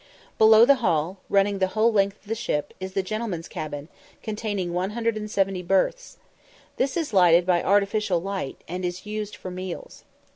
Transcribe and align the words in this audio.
Below 0.39 0.65
the 0.65 0.77
Hall, 0.81 1.19
running 1.29 1.59
the 1.59 1.67
whole 1.77 1.93
length 1.93 2.21
of 2.23 2.27
the 2.27 2.33
ship, 2.33 2.73
is 2.79 2.93
the 2.93 3.03
gentlemen's 3.03 3.47
cabin, 3.47 3.87
containing 4.23 4.73
170 4.73 5.61
berths. 5.61 6.17
This 6.77 6.97
is 6.97 7.13
lighted 7.13 7.45
by 7.45 7.61
artificial 7.61 8.19
light, 8.19 8.59
and 8.67 8.83
is 8.83 9.05
used 9.05 9.35
for 9.35 9.51
meals. 9.51 10.03